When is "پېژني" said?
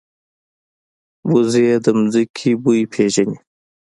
2.93-3.37